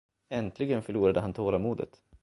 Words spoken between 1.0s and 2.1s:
han tålamodet.